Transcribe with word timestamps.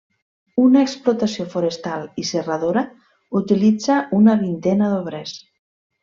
Una 0.61 0.81
explotació 0.83 1.43
forestal 1.51 2.07
i 2.23 2.25
serradora 2.31 2.83
utilitza 3.43 3.99
una 4.21 4.35
vintena 4.45 4.89
d'obrers. 4.95 5.35